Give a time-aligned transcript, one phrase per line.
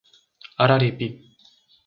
[0.57, 1.07] Araripe